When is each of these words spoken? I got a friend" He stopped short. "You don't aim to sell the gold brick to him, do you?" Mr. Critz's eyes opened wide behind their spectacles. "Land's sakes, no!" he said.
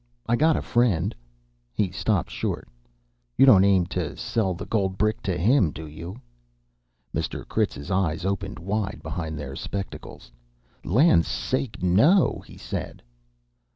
I 0.25 0.35
got 0.35 0.57
a 0.57 0.63
friend" 0.63 1.13
He 1.75 1.91
stopped 1.91 2.31
short. 2.31 2.67
"You 3.37 3.45
don't 3.45 3.63
aim 3.63 3.85
to 3.93 4.17
sell 4.17 4.55
the 4.55 4.65
gold 4.65 4.97
brick 4.97 5.21
to 5.21 5.37
him, 5.37 5.69
do 5.69 5.85
you?" 5.85 6.19
Mr. 7.13 7.47
Critz's 7.47 7.91
eyes 7.91 8.25
opened 8.25 8.57
wide 8.57 9.01
behind 9.03 9.37
their 9.37 9.55
spectacles. 9.55 10.31
"Land's 10.83 11.27
sakes, 11.27 11.83
no!" 11.83 12.41
he 12.47 12.57
said. 12.57 13.03